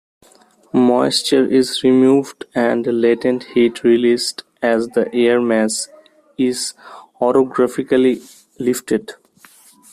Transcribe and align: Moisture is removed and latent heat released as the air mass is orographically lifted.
Moisture 0.73 1.45
is 1.45 1.83
removed 1.83 2.45
and 2.55 2.87
latent 2.87 3.43
heat 3.53 3.83
released 3.83 4.41
as 4.59 4.87
the 4.87 5.13
air 5.13 5.39
mass 5.39 5.89
is 6.39 6.73
orographically 7.21 8.19
lifted. 8.57 9.13